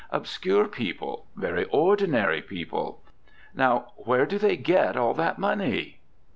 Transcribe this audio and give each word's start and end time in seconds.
Obscure 0.09 0.67
people! 0.67 1.27
Very 1.35 1.65
ordinary 1.65 2.41
people! 2.41 3.03
Now 3.53 3.91
where 3.97 4.25
do 4.25 4.39
they 4.39 4.57
get 4.57 4.97
all 4.97 5.13
that 5.13 5.37
money? 5.37 5.99